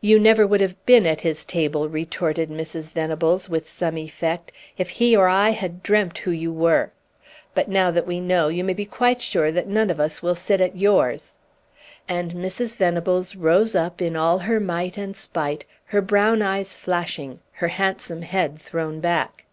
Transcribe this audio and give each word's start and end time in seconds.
"You 0.00 0.20
never 0.20 0.46
would 0.46 0.60
have 0.60 0.76
been 0.86 1.06
at 1.06 1.22
his 1.22 1.44
table," 1.44 1.88
retorted 1.88 2.50
Mrs. 2.50 2.92
Venables, 2.92 3.48
with 3.48 3.66
some 3.66 3.98
effect, 3.98 4.52
"if 4.78 4.90
he 4.90 5.16
or 5.16 5.26
I 5.26 5.50
had 5.50 5.82
dreamt 5.82 6.18
who 6.18 6.30
you 6.30 6.52
were; 6.52 6.92
but 7.52 7.66
now 7.68 7.90
that 7.90 8.06
we 8.06 8.20
know, 8.20 8.46
you 8.46 8.62
may 8.62 8.74
be 8.74 8.86
quite 8.86 9.20
sure 9.20 9.50
that 9.50 9.66
none 9.66 9.90
of 9.90 9.98
us 9.98 10.22
will 10.22 10.36
sit 10.36 10.60
at 10.60 10.76
yours." 10.76 11.34
And 12.08 12.32
Mrs. 12.34 12.76
Venables 12.76 13.34
rose 13.34 13.74
up 13.74 14.00
in 14.00 14.14
all 14.14 14.38
her 14.38 14.60
might 14.60 14.96
and 14.96 15.16
spite, 15.16 15.64
her 15.86 16.00
brown 16.00 16.42
eyes 16.42 16.76
flashing, 16.76 17.40
her 17.54 17.66
handsome 17.66 18.22
head 18.22 18.60
thrown 18.60 19.00
back. 19.00 19.46